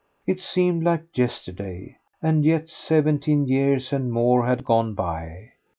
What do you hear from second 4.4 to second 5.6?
had gone by.